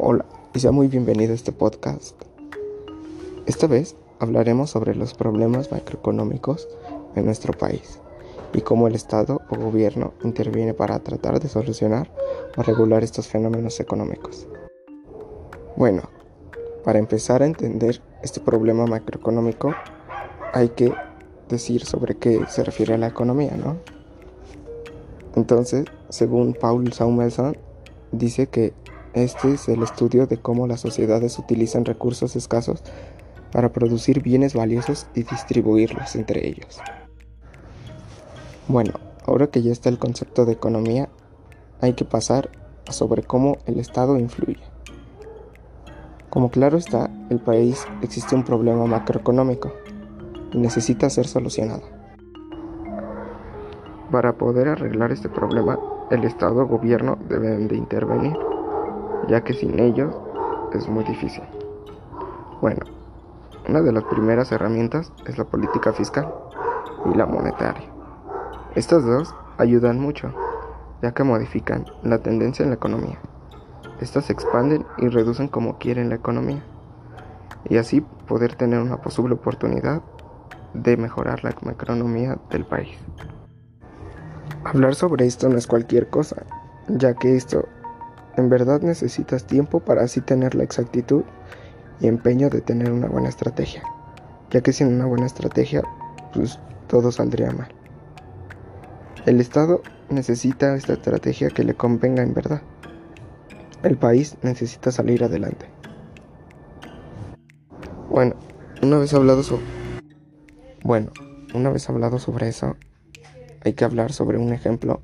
[0.00, 0.24] Hola
[0.54, 2.14] y sea muy bienvenido a este podcast.
[3.46, 6.68] Esta vez hablaremos sobre los problemas macroeconómicos
[7.16, 7.98] en nuestro país
[8.54, 12.12] y cómo el Estado o gobierno interviene para tratar de solucionar
[12.56, 14.46] o regular estos fenómenos económicos.
[15.74, 16.02] Bueno,
[16.84, 19.74] para empezar a entender este problema macroeconómico
[20.52, 20.94] hay que
[21.48, 23.78] decir sobre qué se refiere a la economía, ¿no?
[25.34, 27.56] Entonces, según Paul Samuelson,
[28.12, 28.74] dice que
[29.14, 32.82] este es el estudio de cómo las sociedades utilizan recursos escasos
[33.52, 36.80] para producir bienes valiosos y distribuirlos entre ellos.
[38.68, 38.92] Bueno,
[39.26, 41.08] ahora que ya está el concepto de economía,
[41.80, 42.50] hay que pasar
[42.86, 44.62] a sobre cómo el Estado influye.
[46.28, 49.72] Como claro está, el país existe un problema macroeconómico
[50.52, 51.82] y necesita ser solucionado.
[54.10, 55.78] Para poder arreglar este problema,
[56.10, 58.47] el Estado o gobierno deben de intervenir
[59.28, 60.14] ya que sin ellos
[60.72, 61.44] es muy difícil.
[62.60, 62.80] Bueno,
[63.68, 66.32] una de las primeras herramientas es la política fiscal
[67.12, 67.88] y la monetaria.
[68.74, 70.32] Estas dos ayudan mucho,
[71.02, 73.18] ya que modifican la tendencia en la economía.
[74.00, 76.64] Estas se expanden y reducen como quieren la economía,
[77.68, 80.02] y así poder tener una posible oportunidad
[80.74, 82.96] de mejorar la economía del país.
[84.64, 86.44] Hablar sobre esto no es cualquier cosa,
[86.88, 87.68] ya que esto
[88.38, 91.24] en verdad necesitas tiempo para así tener la exactitud
[92.00, 93.82] y empeño de tener una buena estrategia,
[94.50, 95.82] ya que sin una buena estrategia,
[96.32, 97.68] pues todo saldría mal.
[99.26, 102.62] El Estado necesita esta estrategia que le convenga en verdad.
[103.82, 105.66] El país necesita salir adelante.
[108.08, 108.36] Bueno,
[108.82, 109.64] una vez hablado sobre
[110.84, 111.10] Bueno,
[111.54, 112.76] una vez hablado sobre eso,
[113.64, 115.02] hay que hablar sobre un ejemplo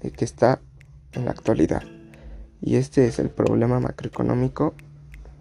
[0.00, 0.60] que está
[1.12, 1.82] en la actualidad
[2.62, 4.74] y este es el problema macroeconómico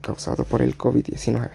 [0.00, 1.50] causado por el COVID-19.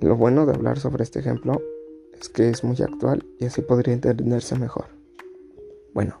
[0.00, 1.60] Lo bueno de hablar sobre este ejemplo
[2.20, 4.86] es que es muy actual y así podría entenderse mejor.
[5.94, 6.18] Bueno,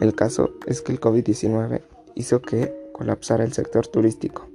[0.00, 1.82] el caso es que el COVID-19
[2.14, 4.48] hizo que colapsara el sector turístico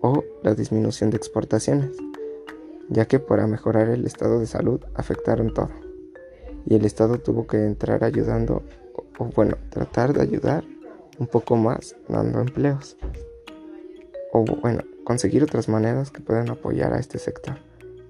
[0.00, 1.90] o la disminución de exportaciones,
[2.88, 5.70] ya que para mejorar el estado de salud afectaron todo
[6.66, 8.62] y el Estado tuvo que entrar ayudando
[9.18, 10.64] o bueno, tratar de ayudar
[11.18, 12.96] un poco más dando empleos.
[14.32, 17.58] O bueno, conseguir otras maneras que puedan apoyar a este sector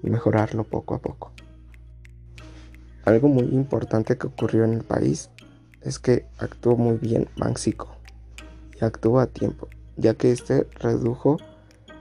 [0.01, 1.31] y mejorarlo poco a poco.
[3.05, 5.29] Algo muy importante que ocurrió en el país
[5.81, 7.97] es que actuó muy bien Banxico
[8.79, 11.37] y actuó a tiempo, ya que este redujo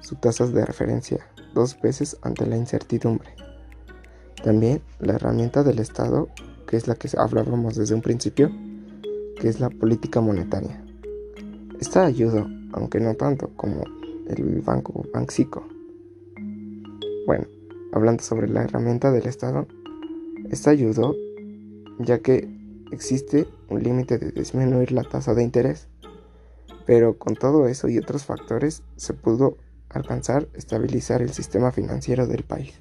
[0.01, 3.35] sus tasas de referencia dos veces ante la incertidumbre.
[4.43, 6.29] También la herramienta del Estado,
[6.67, 8.51] que es la que hablábamos desde un principio,
[9.41, 10.85] que es la política monetaria.
[11.81, 13.83] Esta ayudó, aunque no tanto como
[14.29, 15.67] el Banco Banxico.
[17.27, 17.47] Bueno,
[17.93, 19.67] hablando sobre la herramienta del Estado,
[20.51, 21.15] esta ayudó
[21.99, 22.49] ya que
[22.91, 25.89] existe un límite de disminuir la tasa de interés,
[26.87, 29.57] pero con todo eso y otros factores se pudo
[29.89, 32.81] alcanzar estabilizar el sistema financiero del país.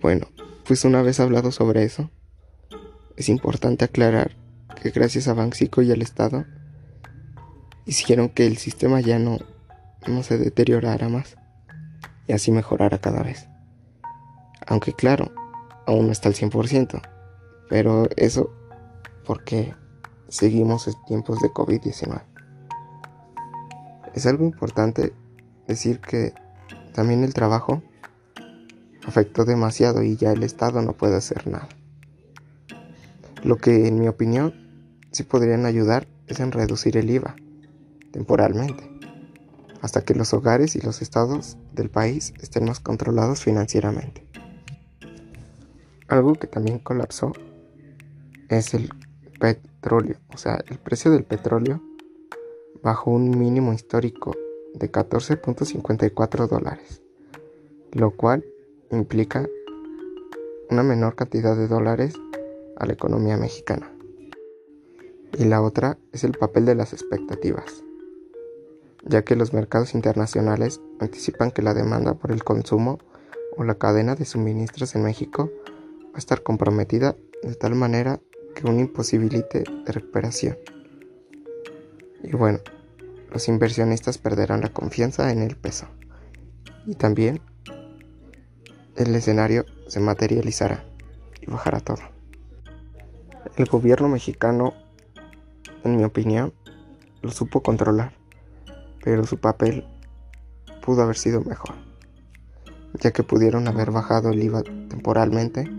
[0.00, 0.26] Bueno,
[0.66, 2.10] pues una vez hablado sobre eso,
[3.16, 4.36] es importante aclarar
[4.74, 6.44] que gracias a Banxico y al Estado
[7.86, 9.38] hicieron que el sistema ya no,
[10.06, 11.36] no se deteriorara más
[12.26, 13.48] y así mejorara cada vez.
[14.66, 15.32] Aunque claro,
[15.86, 17.02] aún no está al 100%,
[17.68, 18.50] pero eso
[19.24, 19.74] porque
[20.28, 22.22] seguimos en tiempos de COVID-19.
[24.14, 25.12] Es algo importante
[25.66, 26.32] decir que
[26.92, 27.82] también el trabajo
[29.06, 31.68] afectó demasiado y ya el Estado no puede hacer nada.
[33.42, 34.63] Lo que en mi opinión
[35.14, 37.36] sí podrían ayudar es en reducir el IVA
[38.10, 38.90] temporalmente,
[39.80, 44.26] hasta que los hogares y los estados del país estén más controlados financieramente.
[46.08, 47.32] Algo que también colapsó
[48.48, 48.90] es el
[49.40, 51.80] petróleo, o sea, el precio del petróleo
[52.82, 54.36] bajó un mínimo histórico
[54.74, 57.02] de 14.54 dólares,
[57.92, 58.44] lo cual
[58.90, 59.48] implica
[60.70, 62.14] una menor cantidad de dólares
[62.76, 63.93] a la economía mexicana.
[65.38, 67.84] Y la otra es el papel de las expectativas
[69.06, 72.98] ya que los mercados internacionales anticipan que la demanda por el consumo
[73.56, 75.50] o la cadena de suministros en México
[76.06, 78.20] va a estar comprometida de tal manera
[78.54, 80.56] que un imposibilite de recuperación.
[82.22, 82.60] Y bueno,
[83.30, 85.86] los inversionistas perderán la confianza en el peso.
[86.86, 87.40] Y también
[88.96, 90.84] el escenario se materializará
[91.40, 91.98] y bajará todo.
[93.56, 94.72] El gobierno mexicano,
[95.84, 96.52] en mi opinión,
[97.22, 98.12] lo supo controlar,
[99.02, 99.84] pero su papel
[100.84, 101.74] pudo haber sido mejor,
[103.00, 105.70] ya que pudieron haber bajado el IVA temporalmente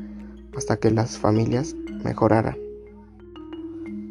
[0.55, 2.57] hasta que las familias mejoraran,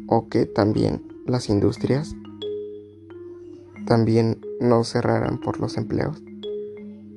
[0.07, 2.15] o que también las industrias
[3.85, 6.21] también no cerraran por los empleos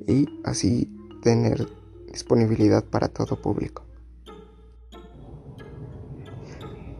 [0.07, 0.89] y así
[1.21, 1.67] tener
[2.07, 3.83] disponibilidad para todo público.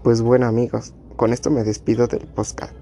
[0.03, 2.73] Pues bueno amigos, con esto me despido del podcast.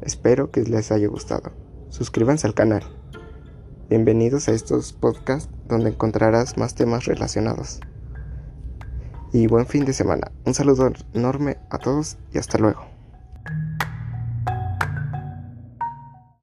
[0.00, 1.50] Espero que les haya gustado.
[1.88, 2.84] Suscríbanse al canal.
[3.90, 7.80] Bienvenidos a estos podcasts donde encontrarás más temas relacionados.
[9.32, 10.30] Y buen fin de semana.
[10.44, 12.93] Un saludo enorme a todos y hasta luego.